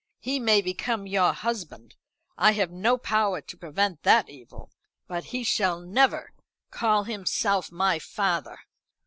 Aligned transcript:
He 0.19 0.39
may 0.39 0.63
become 0.63 1.05
your 1.05 1.31
husband 1.31 1.95
I 2.35 2.53
have 2.53 2.71
no 2.71 2.97
power 2.97 3.39
to 3.39 3.55
prevent 3.55 4.01
that 4.01 4.29
evil 4.31 4.71
but 5.07 5.25
he 5.25 5.43
shall 5.43 5.79
never 5.79 6.33
call 6.71 7.03
himself 7.03 7.71
my 7.71 7.99
father." 7.99 8.57